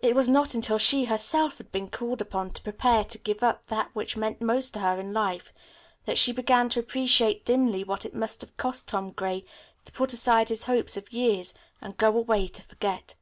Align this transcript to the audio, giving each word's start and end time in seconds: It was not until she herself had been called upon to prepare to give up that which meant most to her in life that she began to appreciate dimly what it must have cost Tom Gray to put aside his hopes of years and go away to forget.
It 0.00 0.14
was 0.14 0.26
not 0.26 0.54
until 0.54 0.78
she 0.78 1.04
herself 1.04 1.58
had 1.58 1.70
been 1.70 1.90
called 1.90 2.22
upon 2.22 2.48
to 2.52 2.62
prepare 2.62 3.04
to 3.04 3.18
give 3.18 3.42
up 3.42 3.66
that 3.66 3.90
which 3.94 4.16
meant 4.16 4.40
most 4.40 4.72
to 4.72 4.80
her 4.80 4.98
in 4.98 5.12
life 5.12 5.52
that 6.06 6.16
she 6.16 6.32
began 6.32 6.70
to 6.70 6.80
appreciate 6.80 7.44
dimly 7.44 7.84
what 7.84 8.06
it 8.06 8.14
must 8.14 8.40
have 8.40 8.56
cost 8.56 8.88
Tom 8.88 9.12
Gray 9.12 9.44
to 9.84 9.92
put 9.92 10.14
aside 10.14 10.48
his 10.48 10.64
hopes 10.64 10.96
of 10.96 11.12
years 11.12 11.52
and 11.82 11.98
go 11.98 12.16
away 12.16 12.48
to 12.48 12.62
forget. 12.62 13.16